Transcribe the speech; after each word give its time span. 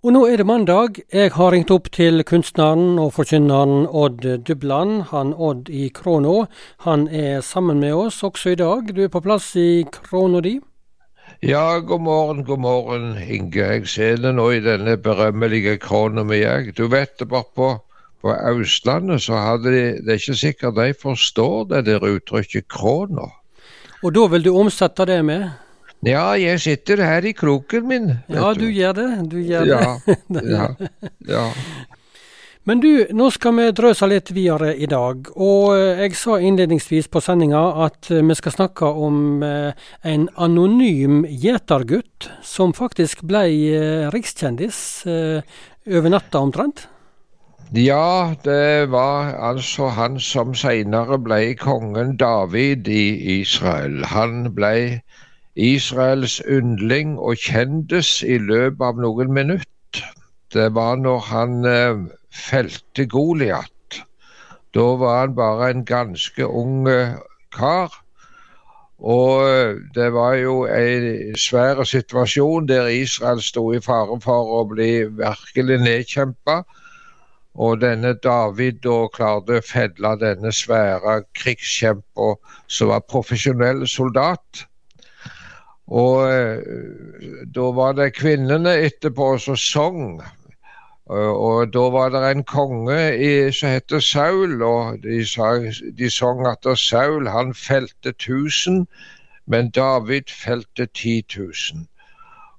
Og 0.00 0.14
nå 0.14 0.20
er 0.32 0.40
det 0.40 0.46
mandag. 0.48 0.96
Jeg 1.12 1.34
har 1.34 1.50
ringt 1.52 1.68
opp 1.74 1.90
til 1.92 2.22
kunstneren 2.24 2.96
og 2.96 3.10
forkynneren 3.18 3.82
Odd 3.84 4.24
Dubland. 4.48 5.02
Han 5.10 5.34
Odd 5.36 5.68
i 5.68 5.90
Krono. 5.92 6.46
Han 6.86 7.04
er 7.12 7.42
sammen 7.44 7.82
med 7.84 7.92
oss 7.92 8.22
også 8.24 8.54
i 8.54 8.56
dag. 8.56 8.88
Du 8.96 9.02
er 9.04 9.12
på 9.12 9.20
plass 9.20 9.50
i 9.60 9.84
Krono. 9.92 10.40
di? 10.40 10.54
Ja, 11.42 11.78
god 11.84 12.00
morgen, 12.00 12.44
god 12.44 12.58
morgen, 12.58 13.18
Inge. 13.28 13.60
Jeg 13.60 13.86
ser 13.88 14.16
det 14.16 14.34
nå 14.34 14.50
i 14.50 14.64
denne 14.64 14.96
berømmelige 14.96 15.76
Krono 15.76 16.24
mi, 16.24 16.40
jeg. 16.40 16.72
Du 16.78 16.88
vet 16.88 17.18
det, 17.18 17.28
bare 17.28 17.52
på, 17.54 17.76
på 18.22 18.36
Østlandet 18.56 19.20
så 19.20 19.36
hadde 19.36 19.68
de 19.68 19.84
Det 20.00 20.08
er 20.08 20.22
ikke 20.24 20.34
sikkert 20.34 20.76
de 20.80 20.94
forstår 20.94 21.64
det 21.74 21.84
der 21.84 22.00
uttrykket 22.00 22.68
krona. 22.68 23.28
Og 24.02 24.14
da 24.14 24.26
vil 24.32 24.48
du 24.48 24.56
omsette 24.56 25.04
det 25.04 25.24
med? 25.24 25.50
Ja, 26.06 26.32
jeg 26.40 26.60
sitter 26.64 27.02
her 27.04 27.24
i 27.28 27.34
kroken 27.36 27.88
min. 27.88 28.12
Ja, 28.32 28.54
du 28.56 28.66
gjør 28.72 28.96
det. 28.96 29.08
Du 29.28 29.36
gjør 29.40 29.66
det. 29.68 29.80
Ja, 29.80 30.44
ja, 30.56 30.68
ja. 31.28 31.46
Men 32.68 32.80
du, 32.80 32.90
nå 33.16 33.30
skal 33.32 33.56
vi 33.56 33.66
drøse 33.72 34.06
litt 34.08 34.30
videre 34.36 34.74
i 34.76 34.86
dag. 34.88 35.30
Og 35.34 35.72
eh, 35.74 36.02
jeg 36.04 36.16
sa 36.20 36.36
innledningsvis 36.40 37.08
på 37.12 37.22
sendinga 37.24 37.62
at 37.86 38.10
eh, 38.12 38.20
vi 38.24 38.36
skal 38.36 38.54
snakke 38.54 38.90
om 39.06 39.42
eh, 39.44 39.88
en 40.04 40.28
anonym 40.36 41.24
gjetergutt 41.24 42.28
som 42.44 42.76
faktisk 42.76 43.24
ble 43.28 43.44
rikskjendis 44.12 44.80
over 45.08 46.12
natta 46.12 46.40
omtrent. 46.44 46.86
Ja, 47.70 48.34
det 48.44 48.90
var 48.90 49.32
altså 49.38 49.92
han 49.94 50.18
som 50.20 50.56
senere 50.58 51.20
ble 51.22 51.54
kongen 51.58 52.16
David 52.20 52.88
i 52.90 53.38
Israel. 53.40 54.02
Han 54.10 54.48
ble 54.56 55.00
Israels 55.60 56.38
yndling 56.48 57.18
og 57.18 57.36
kjendis 57.36 58.22
i 58.24 58.38
løpet 58.40 58.84
av 58.86 59.00
noen 59.04 59.32
minutter. 59.36 60.06
Det 60.54 60.70
var 60.74 60.96
når 60.96 61.18
han 61.28 61.66
eh, 61.68 62.04
felte 62.32 63.04
Goliat. 63.06 63.98
Da 64.74 64.86
var 65.02 65.20
han 65.20 65.34
bare 65.34 65.70
en 65.70 65.84
ganske 65.84 66.46
ung 66.46 66.88
eh, 66.88 67.18
kar. 67.52 67.92
Og 69.00 69.48
eh, 69.48 69.76
det 69.94 70.12
var 70.12 70.34
jo 70.40 70.64
en 70.64 71.36
svær 71.36 71.84
situasjon 71.84 72.68
der 72.68 72.88
Israel 72.94 73.42
sto 73.42 73.66
i 73.72 73.82
fare 73.84 74.20
for 74.24 74.54
å 74.60 74.64
bli 74.72 74.90
virkelig 75.20 75.80
nedkjempa. 75.84 76.62
Og 77.60 77.80
denne 77.82 78.14
David 78.24 78.80
da 78.86 78.96
klarte 79.12 79.58
å 79.58 79.66
felle 79.66 80.16
denne 80.24 80.52
svære 80.56 81.20
krigskjempa 81.36 82.32
som 82.66 82.94
var 82.94 83.06
profesjonell 83.12 83.84
soldat. 83.90 84.66
Og 85.90 86.30
eh, 86.30 86.60
da 87.54 87.70
var 87.74 87.96
det 87.98 88.12
kvinnene 88.14 88.76
etterpå 88.86 89.32
som 89.42 89.58
sang. 89.58 90.20
Og 91.10 91.72
da 91.74 91.88
var 91.90 92.12
det 92.14 92.20
en 92.22 92.44
konge 92.46 92.98
i, 93.18 93.50
som 93.50 93.72
het 93.74 93.90
Saul, 94.06 94.62
og 94.62 95.02
de, 95.02 95.24
de 95.98 96.10
sang 96.10 96.44
at 96.46 96.68
Saul 96.78 97.26
han 97.26 97.50
felte 97.54 98.14
1000, 98.14 98.86
men 99.46 99.70
David 99.74 100.30
felte 100.30 100.86
10 100.86 101.24
000. 101.36 101.86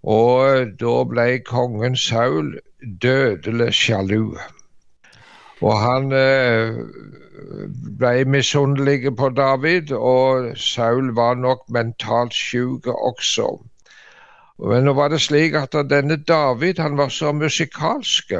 Og 0.03 0.73
da 0.81 0.95
ble 1.07 1.39
kongen 1.47 1.95
Saul 1.95 2.57
dødelig 3.01 3.73
sjalu. 3.73 4.35
Og 5.61 5.75
han 5.77 6.11
eh, 6.17 6.77
ble 7.99 8.13
misunnelig 8.25 9.11
på 9.17 9.29
David, 9.37 9.91
og 9.93 10.57
Saul 10.57 11.13
var 11.15 11.37
nok 11.37 11.67
mentalt 11.69 12.33
syk 12.33 12.87
også. 12.87 13.51
Men 14.61 14.85
nå 14.85 14.93
var 14.97 15.13
det 15.13 15.21
slik 15.21 15.55
at 15.57 15.77
denne 15.89 16.17
David 16.17 16.81
han 16.81 16.97
var 16.97 17.09
så 17.13 17.31
musikalsk. 17.33 18.33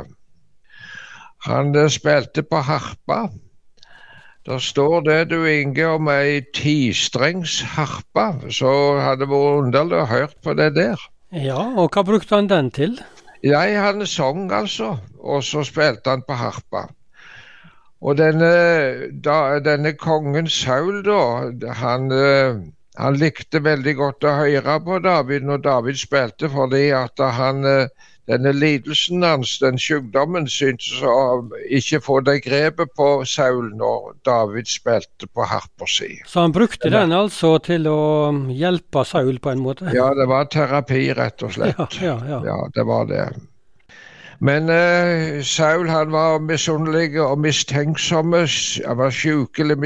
Han 1.46 1.76
eh, 1.76 1.90
spilte 1.90 2.44
på 2.44 2.62
harpa. 2.66 3.28
Der 4.46 4.58
står 4.58 5.02
det, 5.06 5.30
du 5.30 5.46
Inge, 5.46 5.86
om 5.88 6.08
ei 6.10 6.42
tistrengsharpe. 6.56 8.50
Så 8.50 8.72
hadde 8.98 9.28
det 9.28 9.30
vært 9.30 9.66
underlig 9.66 10.00
å 10.02 10.08
høre 10.10 10.32
på 10.42 10.56
det 10.58 10.72
der. 10.78 11.04
Ja, 11.32 11.62
og 11.78 11.94
hva 11.94 12.02
brukte 12.04 12.36
han 12.36 12.50
den 12.50 12.72
til? 12.74 12.98
Nei, 13.46 13.70
han 13.78 14.02
sang 14.10 14.50
altså, 14.54 14.96
og 15.22 15.46
så 15.46 15.62
spilte 15.66 16.10
han 16.10 16.26
på 16.26 16.38
harpa. 16.38 16.88
Og 18.02 18.18
denne, 18.18 18.52
da, 19.22 19.60
denne 19.62 19.94
kongen 19.94 20.50
Saul, 20.50 21.04
da, 21.06 21.52
han, 21.84 22.08
eh, 22.12 22.62
han, 22.98 23.20
likte 23.22 23.62
veldig 23.62 23.94
godt 24.00 24.26
å 24.26 24.38
høre 24.40 24.80
på 24.86 24.98
David 25.06 25.46
når 25.46 25.62
David 25.68 26.00
spilte, 26.02 26.50
fordi 26.50 26.88
at 26.98 27.22
han, 27.38 27.62
eh, 27.70 28.10
denne 28.32 28.56
lidelsen 28.56 29.22
hans, 29.26 29.54
den 29.62 29.78
sykdommen, 29.82 30.48
syntes 30.50 31.04
å 31.06 31.46
ikke 31.70 32.02
få 32.02 32.18
det 32.26 32.40
grepet 32.48 32.90
på 32.98 33.10
Saul 33.30 33.70
når 33.78 34.18
David 34.26 34.70
spilte 34.72 35.30
på 35.30 35.46
harpa 35.46 35.90
si. 35.90 36.16
Så 36.26 36.48
han 36.48 36.58
brukte 36.58 36.90
den 36.90 37.14
altså 37.14 37.54
til 37.62 37.86
å 37.92 38.02
hjelpe 38.50 39.06
Saul 39.06 39.38
på 39.44 39.54
en 39.54 39.62
måte? 39.62 39.94
Ja, 39.94 40.10
det 40.18 40.26
var 40.32 40.50
terapi, 40.50 41.06
rett 41.18 41.46
og 41.46 41.54
slett. 41.54 42.02
Ja, 42.02 42.18
ja, 42.18 42.20
ja. 42.34 42.44
ja 42.50 42.60
det 42.74 42.90
var 42.90 43.10
det. 43.14 43.30
Men 44.42 44.70
uh, 44.70 45.44
Saul 45.44 45.90
han 45.90 46.12
var 46.12 46.40
misunnelig 46.40 47.22
og 47.22 47.40
mistenksom. 47.40 48.34
Han 48.34 48.98
var 48.98 49.10
sjukelig 49.14 49.78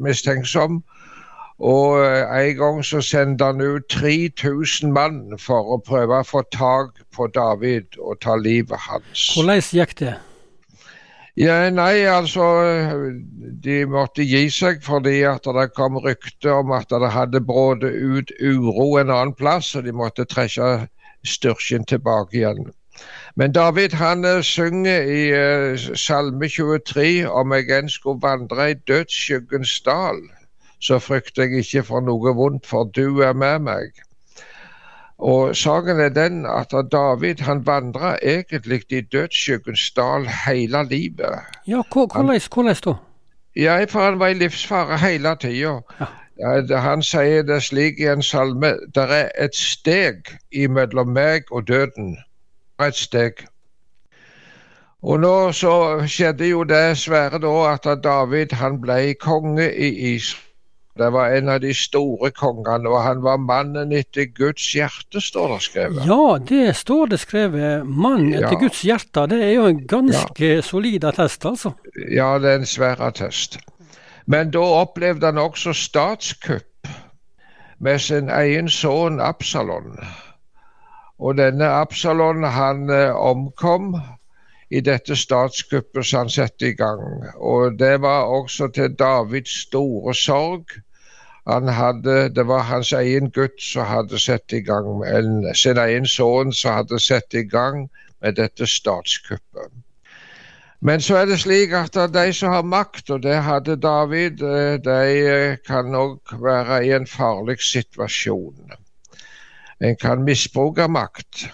mistenksom. 0.00 0.80
Og 1.58 2.00
uh, 2.00 2.38
en 2.40 2.56
gang 2.56 2.80
så 2.84 3.02
sendte 3.04 3.44
han 3.44 3.60
ut 3.60 3.84
3000 3.92 4.92
mann 4.92 5.36
for 5.38 5.76
å 5.76 5.78
prøve 5.84 6.22
å 6.22 6.24
få 6.24 6.42
tak 6.56 7.04
på 7.12 7.28
David 7.34 8.00
og 8.00 8.16
ta 8.24 8.38
livet 8.40 8.80
hans. 8.88 9.28
Hvordan 9.36 9.60
gikk 9.60 9.94
det? 10.00 10.16
Ja, 11.36 11.70
Nei, 11.70 12.04
altså 12.10 12.46
De 13.64 13.84
måtte 13.86 14.24
gi 14.24 14.48
seg 14.50 14.80
fordi 14.84 15.20
at 15.28 15.44
det 15.44 15.68
kom 15.76 16.00
rykter 16.00 16.58
om 16.58 16.72
at 16.76 16.90
det 16.90 17.12
hadde 17.12 17.44
brutt 17.44 17.84
ut 17.84 18.32
uro 18.40 18.96
en 18.96 19.12
annen 19.12 19.36
plass, 19.36 19.74
og 19.76 19.84
de 19.84 19.92
måtte 19.92 20.24
trekke 20.24 20.88
styrken 21.24 21.84
tilbake 21.84 22.40
igjen. 22.40 22.70
Men 23.36 23.52
David 23.52 23.92
han 23.94 24.24
uh, 24.24 24.42
synger 24.42 25.02
i 25.02 25.22
uh, 25.32 25.78
Salme 25.94 26.48
23 26.48 27.28
om 27.28 27.52
jeg 27.52 27.70
enn 27.78 27.88
skulle 27.88 28.22
vandre 28.22 28.70
i 28.70 28.78
dødsskyggens 28.88 29.80
dal, 29.86 30.22
så 30.80 30.98
frykter 30.98 31.42
jeg 31.42 31.64
ikke 31.64 31.82
for 31.92 32.04
noe 32.04 32.34
vondt, 32.34 32.66
for 32.66 32.90
du 32.96 33.20
er 33.20 33.32
med 33.32 33.58
meg. 33.58 33.90
Og 35.20 35.56
Saken 35.56 36.00
er 36.00 36.08
den 36.08 36.46
at 36.46 36.72
David 36.92 37.40
han 37.44 37.66
vandra 37.66 38.16
egentlig 38.22 38.82
i 38.90 39.00
dødsskyggens 39.00 39.90
dal 39.96 40.26
hele 40.46 40.84
livet. 40.88 41.44
Ja, 41.66 41.82
hvordan, 41.92 42.26
da? 42.84 42.94
Ja, 43.56 43.84
for 43.84 44.00
han 44.00 44.18
var 44.18 44.26
i 44.26 44.34
livsfare 44.34 44.98
hele 44.98 45.36
tida. 45.40 45.80
Ja. 46.00 46.06
Han 46.80 47.02
sier 47.02 47.42
det 47.42 47.62
slik 47.62 47.98
i 48.00 48.06
en 48.08 48.22
salme 48.22 48.72
det 48.94 49.02
er 49.12 49.28
et 49.36 49.56
steg 49.56 50.30
mellom 50.72 51.12
meg 51.12 51.50
og 51.50 51.68
døden 51.68 52.16
et 52.88 52.96
steg. 52.96 53.44
Og 55.02 55.20
nå 55.20 55.34
så 55.56 55.72
skjedde 56.08 56.50
jo 56.50 56.64
det 56.68 56.98
svære 57.00 57.40
da 57.40 57.54
at 57.72 57.88
David 58.04 58.52
han 58.60 58.80
ble 58.80 59.14
konge 59.20 59.72
i 59.72 60.14
Israel. 60.14 60.46
Det 60.98 61.12
var 61.12 61.30
en 61.32 61.48
av 61.48 61.60
de 61.62 61.70
store 61.74 62.28
kongene, 62.36 62.90
og 62.90 62.98
han 63.00 63.22
var 63.24 63.38
mannen 63.40 63.92
etter 63.96 64.26
Guds 64.36 64.66
hjerte, 64.74 65.20
står 65.22 65.54
det 65.54 65.60
skrevet. 65.64 66.02
Ja, 66.04 66.38
det 66.48 66.74
står 66.76 67.12
det 67.12 67.20
skrevet. 67.22 67.86
Mann 67.86 68.26
etter 68.34 68.56
ja. 68.56 68.60
Guds 68.60 68.82
hjerte. 68.84 69.24
Det 69.30 69.38
er 69.46 69.54
jo 69.54 69.68
en 69.70 69.80
ganske 69.88 70.50
ja. 70.58 70.62
solid 70.66 71.06
attest, 71.08 71.46
altså. 71.46 71.72
Ja, 72.10 72.34
det 72.42 72.50
er 72.50 72.60
en 72.60 72.68
svær 72.68 73.00
attest. 73.06 73.56
Men 74.26 74.50
da 74.52 74.66
opplevde 74.82 75.30
han 75.30 75.38
også 75.38 75.72
statskupp 75.72 76.90
med 77.80 78.02
sin 78.02 78.28
egen 78.28 78.68
sønn 78.68 79.22
Absalon. 79.24 79.94
Og 81.20 81.36
denne 81.36 81.68
Absalon 81.68 82.44
han 82.44 82.90
eh, 82.90 83.12
omkom 83.12 83.92
i 84.70 84.80
dette 84.80 85.16
statskuppet 85.16 86.06
som 86.06 86.24
han 86.24 86.30
satte 86.32 86.70
i 86.70 86.76
gang. 86.78 87.02
Og 87.36 87.76
det 87.78 88.00
var 88.02 88.30
også 88.38 88.70
til 88.74 88.94
Davids 88.98 89.60
store 89.66 90.14
sorg. 90.14 90.64
Hadde, 91.50 92.16
det 92.34 92.46
var 92.46 92.62
hans 92.62 92.92
egen 92.92 93.30
gutt 93.30 93.60
som 93.62 93.84
hadde 93.88 94.18
satt 94.22 94.52
i 94.52 94.60
gang, 94.62 95.04
en, 95.04 95.54
sin 95.54 95.78
egen 95.82 96.06
sønn 96.06 96.52
som 96.54 96.78
hadde 96.78 97.00
satt 97.02 97.34
i 97.34 97.42
gang 97.42 97.88
med 98.22 98.36
dette 98.38 98.66
statskuppet. 98.66 99.72
Men 100.80 101.00
så 101.04 101.16
er 101.20 101.26
det 101.28 101.40
slik 101.42 101.72
at 101.76 101.98
de 102.14 102.32
som 102.32 102.54
har 102.54 102.62
makt, 102.64 103.10
og 103.10 103.22
det 103.22 103.42
hadde 103.44 103.76
David, 103.76 104.40
eh, 104.40 104.78
de 104.80 105.56
kan 105.66 105.92
òg 105.94 106.38
være 106.40 106.84
i 106.86 106.94
en 106.96 107.06
farlig 107.06 107.58
situasjon. 107.60 108.79
En 109.80 109.96
kan 109.96 110.24
misbruke 110.24 110.88
makt. 110.88 111.48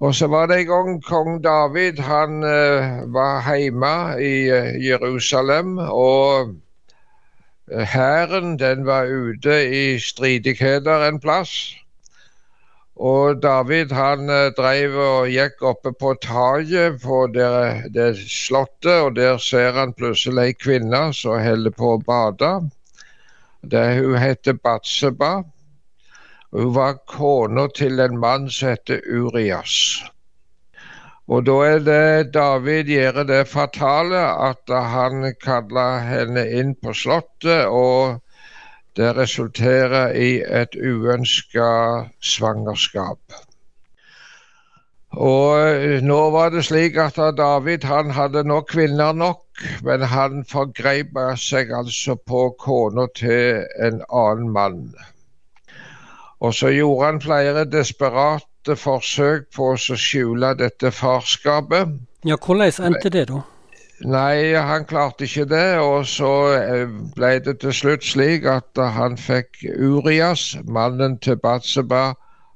Og 0.00 0.14
så 0.14 0.26
var 0.32 0.46
det 0.46 0.60
en 0.60 0.66
gang 0.66 1.02
kong 1.04 1.42
David 1.44 2.00
han 2.00 2.44
uh, 2.44 3.12
var 3.12 3.44
hjemme 3.56 4.16
i 4.20 4.48
uh, 4.48 4.72
Jerusalem. 4.84 5.78
Og 5.78 6.54
hæren 7.68 8.52
uh, 8.52 8.58
den 8.58 8.86
var 8.86 9.08
ute 9.08 9.60
i 9.68 9.98
stridigheter 9.98 11.08
en 11.08 11.20
plass. 11.20 11.80
Og 13.00 13.42
David 13.42 13.92
han 13.96 14.28
eh, 14.28 14.50
drev 14.52 14.96
og 15.00 15.28
gikk 15.32 15.62
oppe 15.64 15.92
på 15.96 16.10
taket 16.20 16.98
på 17.00 17.22
det, 17.32 17.46
det 17.94 18.10
slottet, 18.28 18.92
og 18.92 19.14
der 19.16 19.38
ser 19.40 19.72
han 19.78 19.94
plutselig 19.96 20.50
ei 20.50 20.56
kvinne 20.58 21.00
som 21.16 21.40
holder 21.40 21.72
på 21.72 21.94
å 21.94 22.02
bade. 22.04 22.50
Det, 23.64 23.86
hun 24.02 24.18
heter 24.20 24.58
Batseba. 24.60 25.30
Hun 26.52 26.72
var 26.74 26.96
kona 27.06 27.68
til 27.74 28.00
en 28.00 28.16
mann 28.18 28.48
som 28.50 28.72
heter 28.72 29.04
Urias. 29.06 30.02
Og 31.30 31.44
da 31.46 31.58
er 31.66 31.84
det 31.86 32.32
David 32.34 32.90
gjør 32.90 33.22
det 33.28 33.44
fatale 33.48 34.24
at 34.50 34.72
han 34.94 35.30
kaller 35.44 36.02
henne 36.08 36.42
inn 36.58 36.74
på 36.74 36.94
slottet. 36.96 37.66
og 37.66 38.18
det 38.98 39.12
resulterer 39.16 40.16
i 40.18 40.40
et 40.42 40.74
uønska 40.74 41.68
svangerskap. 42.20 43.36
Og 45.10 46.02
nå 46.06 46.18
var 46.34 46.50
det 46.54 46.64
slik 46.66 46.98
at 47.02 47.18
David 47.38 47.86
han 47.86 48.10
hadde 48.14 48.42
nok 48.44 48.68
kvinner 48.74 49.14
nok, 49.14 49.62
men 49.86 50.02
han 50.12 50.44
forgrep 50.50 51.16
seg 51.38 51.72
altså 51.74 52.18
på 52.18 52.42
kona 52.58 53.06
til 53.16 53.62
en 53.86 54.02
annen 54.10 54.52
mann. 54.58 54.84
Og 56.40 56.54
så 56.56 56.72
gjorde 56.72 57.06
han 57.06 57.20
flere 57.20 57.64
desperate 57.68 58.76
forsøk 58.76 59.50
på 59.56 59.72
å 59.74 59.78
skjule 59.78 60.54
dette 60.56 60.92
farskapet. 60.94 61.98
Ja, 62.24 62.36
Hvordan 62.36 62.72
endte 62.90 63.12
det, 63.12 63.28
da? 63.28 63.42
Nei, 64.00 64.56
han 64.56 64.86
klarte 64.88 65.26
ikke 65.26 65.44
det. 65.50 65.78
Og 65.84 66.06
så 66.08 66.32
eh, 66.56 66.86
ble 67.16 67.34
det 67.44 67.58
til 67.60 67.74
slutt 67.76 68.06
slik 68.06 68.48
at 68.48 68.80
han 68.96 69.18
fikk 69.20 69.60
Urias, 69.76 70.54
mannen 70.64 71.18
til 71.20 71.36
Batseba, 71.40 72.14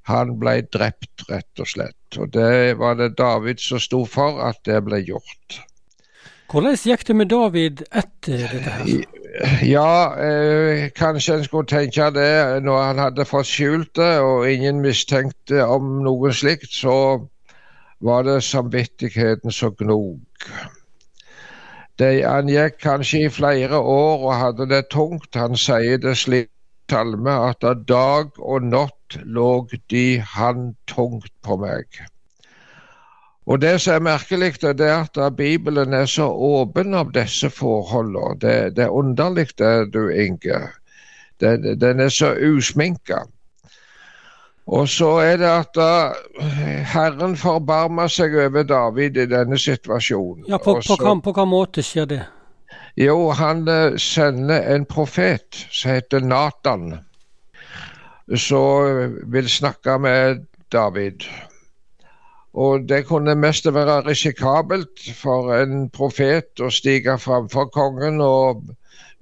han 0.08 0.34
ble 0.40 0.58
drept, 0.72 1.26
rett 1.30 1.60
og 1.60 1.68
slett. 1.68 2.18
Og 2.20 2.32
det 2.32 2.76
var 2.80 2.96
det 3.00 3.14
David 3.18 3.60
som 3.60 3.80
sto 3.80 4.04
for 4.08 4.40
at 4.44 4.60
det 4.68 4.80
ble 4.84 5.00
gjort. 5.04 5.60
Hvordan 6.52 6.76
gikk 6.76 7.06
det 7.08 7.16
med 7.16 7.32
David 7.32 7.84
etter 7.90 8.44
dette 8.52 8.74
her? 8.78 9.23
Ja, 9.62 10.14
eh, 10.14 10.90
kanskje 10.94 11.34
en 11.34 11.44
skulle 11.44 11.66
tenke 11.66 12.10
det 12.14 12.62
når 12.62 12.82
han 12.82 12.98
hadde 13.02 13.24
fått 13.26 13.48
skjult 13.50 13.90
det 13.98 14.20
og 14.22 14.46
ingen 14.46 14.78
mistenkte 14.84 15.64
om 15.66 16.04
noe 16.04 16.30
slikt, 16.32 16.70
så 16.70 17.26
var 18.04 18.22
det 18.28 18.44
samvittigheten 18.46 19.50
som 19.50 19.74
gnog. 19.80 20.48
De, 21.98 22.10
han 22.22 22.50
gikk 22.50 22.78
kanskje 22.82 23.24
i 23.26 23.32
flere 23.32 23.78
år 23.78 24.22
og 24.28 24.38
hadde 24.38 24.68
det 24.70 24.84
tungt. 24.94 25.34
Han 25.34 25.58
sier 25.58 25.98
det 25.98 26.14
slik 26.20 26.50
salme 26.90 27.34
at 27.48 27.64
dag 27.88 28.34
og 28.38 28.66
natt 28.70 29.18
lå 29.24 29.66
de 29.90 30.06
han 30.34 30.74
tungt 30.90 31.32
på 31.42 31.58
meg. 31.58 31.86
Og 33.46 33.60
Det 33.60 33.80
som 33.80 33.94
er 33.94 34.00
merkelig, 34.00 34.62
det 34.62 34.80
er 34.80 35.04
at 35.04 35.36
Bibelen 35.36 35.92
er 35.92 36.06
så 36.06 36.28
åpen 36.32 36.94
av 36.94 37.12
disse 37.12 37.50
forholdene. 37.50 38.38
Det, 38.40 38.76
det 38.76 38.84
er 38.84 38.96
underlig 38.96 39.48
det, 39.58 39.92
du 39.92 40.08
Inge. 40.08 40.60
Den, 41.40 41.80
den 41.80 42.00
er 42.00 42.08
så 42.08 42.32
usminka. 42.32 43.26
Og 44.66 44.88
så 44.88 45.10
er 45.20 45.36
det 45.36 45.50
at 45.50 45.74
da, 45.76 45.88
Herren 46.94 47.36
forbarmer 47.36 48.08
seg 48.08 48.32
over 48.46 48.64
David 48.64 49.18
i 49.20 49.26
denne 49.28 49.58
situasjonen. 49.60 50.46
Ja, 50.48 50.56
På, 50.56 50.78
på, 50.80 50.96
hva, 50.96 51.12
på 51.20 51.34
hva 51.36 51.44
måte 51.44 51.84
skjer 51.84 52.08
det? 52.08 52.22
Jo, 52.96 53.28
han 53.36 53.66
uh, 53.68 53.98
sender 54.00 54.64
en 54.72 54.86
profet 54.88 55.66
som 55.68 55.92
heter 55.92 56.24
Natan, 56.24 56.94
som 58.38 59.18
vil 59.34 59.50
snakke 59.50 59.98
med 60.00 60.46
David. 60.72 61.26
Og 62.54 62.88
det 62.88 63.06
kunne 63.06 63.34
mest 63.34 63.66
være 63.74 64.00
risikabelt 64.06 65.02
for 65.18 65.50
en 65.56 65.88
profet 65.90 66.62
å 66.62 66.70
stige 66.70 67.18
framfor 67.18 67.66
kongen 67.74 68.20
og 68.22 68.62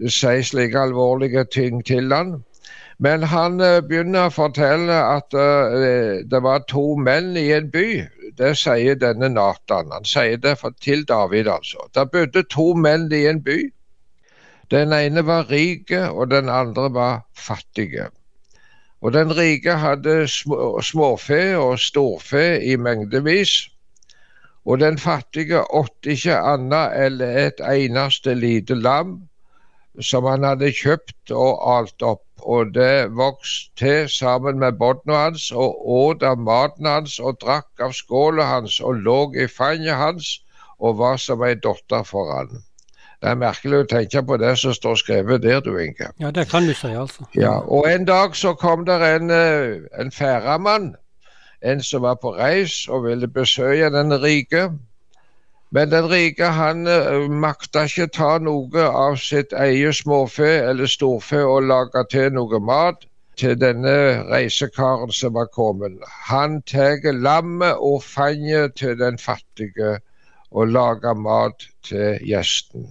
si 0.08 0.43
slike 0.44 0.79
alvorlige 0.79 1.44
ting 1.44 1.81
til 1.87 2.12
han. 2.12 2.43
Men 3.02 3.25
han 3.26 3.61
eh, 3.64 3.81
begynner 3.82 4.29
å 4.29 4.34
fortelle 4.34 4.94
at 4.94 5.34
uh, 5.34 6.20
det 6.29 6.40
var 6.44 6.67
to 6.70 6.93
menn 7.00 7.32
i 7.40 7.49
en 7.56 7.70
by. 7.73 7.87
Det 8.38 8.52
sier 8.61 8.99
denne 9.00 9.32
Natan. 9.32 9.90
Han 9.96 10.06
sier 10.06 10.38
det 10.38 10.55
til 10.84 11.02
David, 11.08 11.49
altså. 11.50 11.88
Det 11.94 12.11
bodde 12.12 12.44
to 12.52 12.73
menn 12.79 13.08
i 13.12 13.25
en 13.31 13.43
by. 13.43 13.58
Den 14.70 14.94
ene 14.96 15.25
var 15.26 15.50
rik, 15.50 15.90
og 15.93 16.31
den 16.31 16.49
andre 16.49 16.88
var 16.94 17.25
fattige. 17.37 18.06
Og 19.02 19.12
Den 19.12 19.37
rike 19.37 19.75
hadde 19.82 20.28
småfe 20.82 21.43
og 21.58 21.78
storfe 21.78 22.62
i 22.62 22.76
mengdevis. 22.76 23.69
Og 24.64 24.78
den 24.81 24.99
fattige 24.99 25.64
åtte 25.75 26.14
ikke 26.14 26.38
annet 26.38 26.94
eller 27.06 27.38
et 27.46 27.62
eneste 27.66 28.34
lite 28.38 28.75
lam 28.78 29.16
som 30.00 30.25
han 30.25 30.46
hadde 30.46 30.70
kjøpt 30.72 31.34
og 31.34 31.58
alt 31.76 32.02
opp 32.06 32.22
og 32.43 32.72
det 32.75 33.10
vokste 33.14 33.75
til 33.78 34.08
sammen 34.10 34.58
med 34.58 34.78
båndene 34.78 35.19
hans, 35.19 35.50
og 35.52 35.82
åt 35.96 36.22
av 36.26 36.38
maten 36.38 36.88
hans 36.88 37.19
og 37.20 37.38
drakk 37.43 37.82
av 37.87 37.94
skåla 37.94 38.46
hans 38.55 38.81
og 38.81 39.02
lå 39.06 39.19
i 39.38 39.46
fanget 39.46 39.98
hans 39.98 40.32
og 40.78 40.98
var 40.98 41.20
som 41.22 41.43
ei 41.46 41.55
datter 41.55 42.06
for 42.06 42.32
han. 42.34 42.62
Det 43.22 43.30
er 43.30 43.36
merkelig 43.38 43.78
å 43.78 43.86
tenke 43.86 44.20
på 44.26 44.36
det 44.42 44.56
som 44.58 44.72
står 44.74 44.96
skrevet 44.98 45.44
der, 45.44 45.60
du 45.62 45.76
Inge. 45.78 46.08
Ja, 46.19 46.32
det 46.34 46.48
kan 46.50 46.66
du 46.66 46.72
si, 46.74 46.88
altså. 46.90 47.22
Ja, 47.38 47.60
Og 47.60 47.86
en 47.86 48.04
dag 48.04 48.34
så 48.36 48.54
kom 48.58 48.82
der 48.86 49.04
en, 49.06 49.30
eh, 49.30 49.78
en 50.00 50.10
færamann, 50.10 50.96
en 51.62 51.82
som 51.82 52.02
var 52.02 52.14
på 52.14 52.34
reis 52.34 52.88
og 52.88 53.04
ville 53.04 53.28
besøke 53.28 53.90
den 53.94 54.22
rike. 54.22 54.72
Men 55.70 55.90
den 55.90 56.10
rike 56.10 56.44
han 56.44 56.86
uh, 56.86 57.30
makta 57.30 57.86
ikke 57.88 58.10
ta 58.12 58.38
noe 58.38 58.82
av 58.90 59.16
sitt 59.16 59.54
eget 59.56 59.96
småfe 60.02 60.50
eller 60.69 60.90
storfe 60.90 61.44
og 61.44 61.62
lage 61.70 62.02
til 62.10 62.34
noe 62.34 62.60
mat 62.60 63.06
til 63.40 63.54
denne 63.60 63.94
reisekaren 64.28 65.14
som 65.16 65.38
var 65.38 65.48
kommet. 65.54 66.02
Han 66.28 66.60
tar 66.62 67.00
lammet 67.12 67.78
og 67.78 68.02
fanget 68.02 68.74
til 68.82 68.98
den 68.98 69.19
fattige 69.19 70.00
og 70.50 70.69
lager 70.69 71.14
mat 71.14 71.64
til 71.88 72.19
gjesten. 72.20 72.90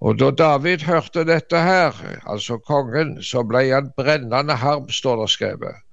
Og 0.00 0.18
da 0.18 0.30
David 0.30 0.86
hørte 0.86 1.24
dette 1.26 1.58
her, 1.58 1.96
altså 2.26 2.58
kongen, 2.58 3.16
så 3.22 3.42
ble 3.42 3.64
han 3.72 3.92
brennende 3.96 4.54
harm, 4.54 4.86
står 4.88 5.24
det 5.24 5.30
skrevet 5.34 5.84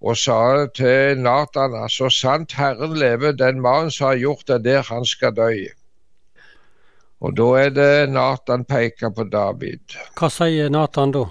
og 0.00 0.16
sa 0.16 0.66
til 0.76 1.20
Nathan, 1.24 1.74
så 1.88 2.10
sant 2.12 2.52
Herren 2.52 2.96
lever, 2.98 3.32
den 3.32 3.60
mannen 3.64 3.90
som 3.90 4.10
har 4.10 4.20
gjort 4.20 4.46
det 4.46 4.62
der, 4.64 4.82
han 4.82 5.04
skal 5.04 5.34
dø. 5.34 5.50
Og 7.20 7.36
da 7.36 7.46
er 7.62 7.70
det 7.72 8.10
Nathan 8.12 8.64
peker 8.68 9.10
på 9.16 9.24
David. 9.32 9.96
Hva 10.18 10.28
sier 10.30 10.70
Nathan 10.70 11.14
da? 11.16 11.24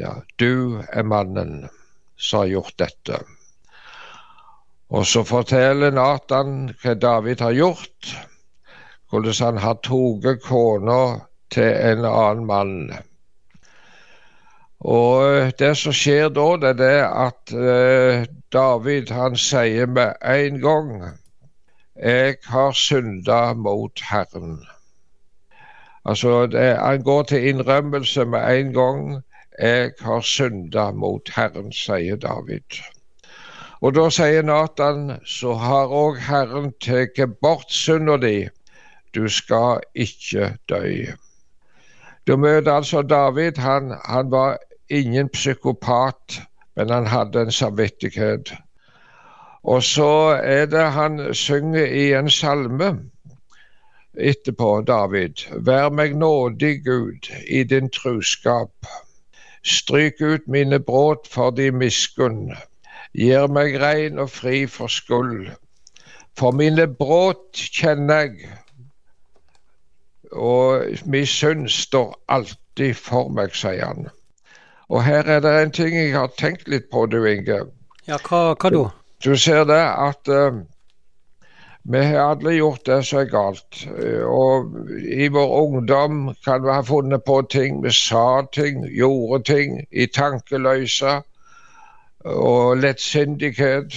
Ja, 0.00 0.14
du 0.36 0.82
er 0.92 1.02
mannen 1.04 1.68
som 2.16 2.44
har 2.44 2.52
gjort 2.52 2.76
dette. 2.78 3.22
Og 4.90 5.06
så 5.06 5.24
forteller 5.24 5.94
Nathan 5.94 6.74
hva 6.82 6.94
David 6.94 7.40
har 7.40 7.56
gjort, 7.56 8.12
hvordan 9.10 9.40
han 9.40 9.62
har 9.64 9.80
tatt 9.80 10.44
kona 10.44 11.00
til 11.50 11.70
en 11.70 12.04
annen 12.04 12.44
mann. 12.46 12.74
Og 14.80 15.52
det 15.60 15.74
som 15.76 15.92
skjer 15.92 16.30
da, 16.32 16.46
det 16.60 16.68
er 16.70 16.78
det 16.80 17.00
at 17.04 17.52
eh, 17.52 18.28
David 18.52 19.10
han 19.12 19.36
sier 19.36 19.86
med 19.86 20.14
en 20.24 20.60
gang 20.62 20.94
jeg 22.00 22.36
har 22.48 22.72
synda 22.72 23.52
mot 23.54 24.00
Herren. 24.00 24.62
Altså, 26.04 26.46
det, 26.46 26.78
Han 26.78 27.02
går 27.02 27.22
til 27.22 27.48
innrømmelse 27.48 28.24
med 28.24 28.60
en 28.60 28.72
gang. 28.72 29.22
Jeg 29.58 29.92
har 30.00 30.20
synda 30.20 30.90
mot 30.90 31.28
Herren, 31.36 31.72
sier 31.72 32.16
David. 32.16 32.80
Og 33.80 33.94
da 33.94 34.08
sier 34.10 34.42
Natan, 34.42 35.20
så 35.24 35.54
har 35.54 35.92
òg 35.92 36.16
Herren 36.24 36.72
tatt 36.80 37.20
bort 37.42 37.68
synda 37.72 38.16
di. 38.16 38.48
Du 39.14 39.28
skal 39.28 39.80
ikke 39.94 40.56
dø. 40.68 41.12
Du 42.30 42.36
møter 42.36 42.72
altså 42.72 43.02
David. 43.02 43.56
Han, 43.58 43.94
han 44.04 44.30
var 44.30 44.58
ingen 44.88 45.28
psykopat, 45.28 46.42
men 46.76 46.90
han 46.90 47.06
hadde 47.06 47.40
en 47.42 47.52
samvittighet. 47.52 48.52
Og 49.62 49.82
så 49.82 50.38
er 50.38 50.66
det 50.66 50.84
han 50.94 51.34
synger 51.34 51.84
i 51.86 52.12
en 52.14 52.30
salme 52.30 52.92
etterpå, 54.14 54.70
David. 54.86 55.42
Vær 55.66 55.90
meg 55.90 56.14
nådig, 56.14 56.84
Gud, 56.84 57.32
i 57.50 57.64
din 57.64 57.90
truskap. 57.90 58.86
Stryk 59.66 60.22
ut 60.22 60.46
mine 60.46 60.78
brudd 60.78 61.26
for 61.26 61.50
de 61.50 61.72
miskunn. 61.74 62.54
Gir 63.14 63.50
meg 63.50 63.74
rein 63.82 64.22
og 64.22 64.30
fri 64.30 64.66
for 64.70 64.86
skuld. 64.86 65.50
For 66.38 66.54
mine 66.54 66.86
brudd 66.86 67.58
kjenner 67.58 68.22
jeg, 68.28 68.54
og 70.32 70.84
min 71.06 71.26
sønn 71.26 71.68
står 71.68 72.14
alltid 72.28 72.94
for 72.94 73.30
meg, 73.34 73.54
sier 73.56 73.86
han. 73.86 74.08
Og 74.90 75.04
her 75.04 75.26
er 75.26 75.40
det 75.40 75.54
en 75.62 75.72
ting 75.74 75.94
jeg 75.94 76.14
har 76.16 76.32
tenkt 76.38 76.68
litt 76.68 76.90
på, 76.90 77.06
du 77.06 77.22
Inge. 77.24 77.62
Ja, 78.06 78.18
hva, 78.18 78.54
hva 78.54 78.70
da? 78.74 78.84
Du 79.24 79.36
ser 79.38 79.64
det 79.68 79.78
at 79.78 80.30
uh, 80.32 80.62
vi 81.82 82.02
har 82.04 82.32
alle 82.32 82.54
gjort 82.56 82.86
det 82.86 83.00
som 83.06 83.20
er 83.20 83.30
galt. 83.30 83.82
Og 84.26 84.74
i 85.00 85.28
vår 85.32 85.54
ungdom 85.62 86.34
kan 86.44 86.62
vi 86.64 86.72
ha 86.72 86.80
funnet 86.84 87.24
på 87.24 87.40
ting. 87.50 87.82
Vi 87.84 87.92
sa 87.94 88.42
ting, 88.52 88.84
gjorde 88.84 89.44
ting 89.44 89.80
i 89.90 90.06
tankeløse 90.06 91.20
og 92.24 92.76
lettsindighet. 92.76 93.96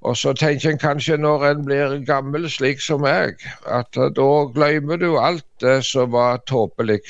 Og 0.00 0.16
så 0.16 0.32
tenker 0.32 0.70
en 0.70 0.78
kanskje 0.78 1.16
når 1.18 1.44
en 1.48 1.64
blir 1.66 1.98
gammel, 2.06 2.46
slik 2.50 2.80
som 2.80 3.02
meg, 3.02 3.42
at 3.66 3.98
da 4.16 4.30
glemmer 4.54 4.96
du 4.96 5.18
alt 5.18 5.46
det 5.60 5.80
som 5.84 6.12
var 6.12 6.38
tåpelig. 6.46 7.02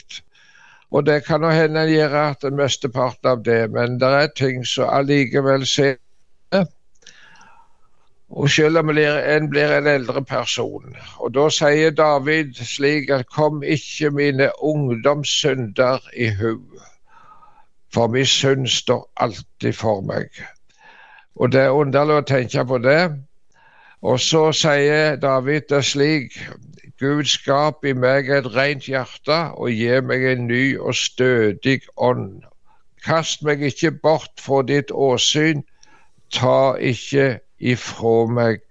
Og 0.91 1.07
det 1.07 1.25
kan 1.27 1.45
jo 1.45 1.53
hende 1.53 1.83
en 1.85 1.93
gjør 1.93 2.17
at 2.23 2.53
mesteparten 2.53 3.29
av 3.29 3.45
det, 3.45 3.71
men 3.71 4.01
det 4.01 4.09
er 4.23 4.37
ting 4.37 4.65
som 4.67 4.89
allikevel 4.89 5.67
ser 5.69 5.99
og 8.29 8.51
selv 8.51 8.79
om 8.79 8.91
en 8.91 9.49
blir 9.51 9.73
en 9.73 9.87
eldre 9.87 10.25
person. 10.25 10.97
Og 11.17 11.33
da 11.35 11.47
sier 11.49 11.91
David 11.97 12.61
slik 12.61 13.11
at 13.11 13.31
kom 13.33 13.63
ikke 13.63 14.11
mine 14.11 14.51
ungdomssynder 14.61 16.05
i 16.17 16.29
hu, 16.41 16.59
for 17.95 18.07
min 18.13 18.27
synd 18.27 18.67
står 18.69 19.07
alltid 19.17 19.73
for 19.73 20.05
meg. 20.05 20.29
Og 21.39 21.53
det 21.53 21.61
er 21.65 21.75
underlig 21.75 22.19
å 22.19 22.27
tenke 22.27 22.65
på 22.67 22.79
det. 22.83 23.03
Og 24.03 24.21
så 24.23 24.49
sier 24.55 25.17
David 25.23 25.69
det 25.71 25.85
slik 25.87 26.35
Gud 26.99 27.29
skap 27.31 27.85
i 27.87 27.95
meg 27.95 28.31
et 28.35 28.47
rent 28.55 28.89
hjerte 28.91 29.37
og 29.55 29.71
gi 29.71 30.01
meg 30.03 30.25
en 30.33 30.49
ny 30.51 30.63
og 30.79 30.97
stødig 30.99 31.81
ånd. 31.95 32.43
Kast 33.07 33.45
meg 33.47 33.63
ikke 33.63 33.93
bort 34.03 34.43
fra 34.43 34.65
ditt 34.67 34.91
åsyn, 34.91 35.63
ta 36.35 36.75
ikke 36.75 37.39
ifra 37.59 38.17
meg 38.27 38.65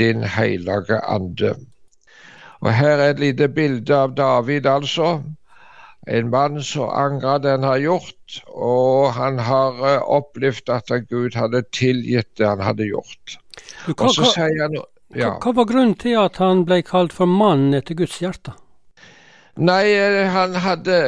din 0.00 0.24
hellige 0.24 1.00
ande. 1.04 1.52
Og 2.64 2.72
Her 2.72 2.96
er 2.96 3.10
et 3.10 3.20
lite 3.20 3.48
bilde 3.52 3.96
av 3.96 4.16
David, 4.16 4.66
altså. 4.66 5.20
En 6.06 6.28
mann 6.28 6.60
som 6.62 6.90
angrer 6.92 7.38
det 7.40 7.52
han 7.54 7.64
har 7.64 7.78
gjort, 7.80 8.40
og 8.52 9.14
han 9.16 9.38
har 9.40 9.78
eh, 9.88 10.02
opplevd 10.02 10.72
at 10.72 10.92
Gud 11.08 11.36
hadde 11.38 11.64
tilgitt 11.72 12.28
det 12.36 12.48
han 12.48 12.60
hadde 12.60 12.90
gjort. 12.90 13.38
Hva, 13.86 14.10
sier 14.12 14.60
han, 14.60 14.76
ja. 15.16 15.36
hva, 15.40 15.54
var 15.56 15.70
grunnen 15.70 15.96
til 15.96 16.18
at 16.20 16.36
han 16.42 16.66
ble 16.68 16.82
kalt 16.84 17.14
for 17.16 17.30
mann 17.30 17.72
etter 17.76 17.96
Guds 17.96 18.18
hjerte? 18.20 18.52
Nei, 19.54 19.94
eh, 19.94 20.26
han 20.34 20.56
hadde 20.58 20.98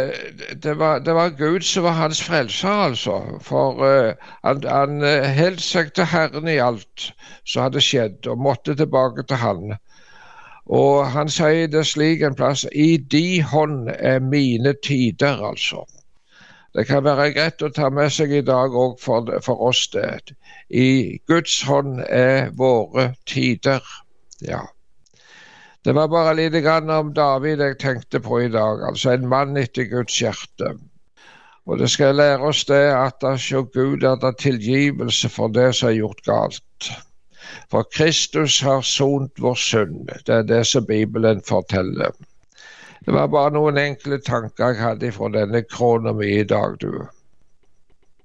Det 0.62 0.76
var, 0.78 1.00
det 1.02 1.16
var 1.18 1.34
Gud 1.36 1.66
som 1.66 1.84
var 1.88 1.98
hans 1.98 2.22
frelser, 2.22 2.86
altså. 2.88 3.18
For 3.42 3.82
uh, 3.82 4.28
han, 4.46 4.62
han 4.64 5.02
holdt 5.36 5.64
seg 5.66 5.90
til 5.98 6.08
Herren 6.08 6.48
i 6.48 6.60
alt 6.62 7.10
som 7.44 7.66
hadde 7.66 7.82
skjedd, 7.84 8.22
og 8.30 8.40
måtte 8.48 8.78
tilbake 8.78 9.26
til 9.26 9.42
Han. 9.42 9.76
Og 10.66 11.06
han 11.14 11.28
sier 11.30 11.68
det 11.70 11.85
slik 11.87 12.23
en 12.26 12.35
plass 12.35 12.64
I 12.73 12.96
de 12.99 13.42
hånd 13.42 13.90
er 13.94 14.18
mine 14.20 14.75
tider, 14.82 15.42
altså. 15.50 15.85
Det 16.76 16.85
kan 16.88 17.04
være 17.06 17.30
greit 17.32 17.62
å 17.64 17.70
ta 17.73 17.88
med 17.88 18.11
seg 18.12 18.35
i 18.37 18.42
dag 18.44 18.75
òg 18.76 18.99
for, 19.00 19.30
for, 19.44 19.62
oss 19.70 19.87
det. 19.94 20.35
I 20.68 21.16
Guds 21.30 21.62
hånd 21.64 22.02
er 22.04 22.50
våre 22.58 23.14
tider. 23.25 23.80
Ja. 24.44 24.61
Det 25.87 25.94
var 25.96 26.11
bare 26.12 26.35
lite 26.37 26.61
grann 26.61 26.90
om 26.90 27.14
David 27.16 27.62
jeg 27.64 27.78
tenkte 27.80 28.20
på 28.20 28.42
i 28.42 28.50
dag. 28.52 28.82
Altså 28.90 29.14
en 29.14 29.25
mann 29.30 29.56
etter 29.56 29.88
Guds 29.88 30.18
hjerte. 30.20 30.75
Og 31.66 31.78
det 31.80 31.88
skal 31.90 32.18
lære 32.18 32.44
oss 32.50 32.64
det 32.68 32.85
at 32.92 33.25
hos 33.25 33.49
Gud 33.73 34.04
er 34.04 34.20
det 34.20 34.37
tilgivelse 34.42 35.30
for 35.32 35.49
det 35.49 35.70
som 35.78 35.88
er 35.88 36.00
gjort 36.02 36.23
galt. 36.26 36.90
For 37.70 37.84
Kristus 37.84 38.60
har 38.62 38.82
sont 38.82 39.42
vår 39.42 39.54
synd. 39.54 40.10
Det 40.24 40.34
er 40.34 40.46
det 40.46 40.62
som 40.66 40.86
Bibelen 40.86 41.42
forteller. 41.42 42.14
Det 43.06 43.14
var 43.14 43.28
bare 43.30 43.52
noen 43.54 43.78
enkle 43.78 44.18
tanker 44.18 44.72
jeg 44.72 44.82
hadde 44.82 45.12
fra 45.14 45.28
denne 45.34 45.62
krona 45.62 46.14
mi 46.16 46.32
i 46.40 46.46
dag, 46.48 46.78
du. 46.82 47.06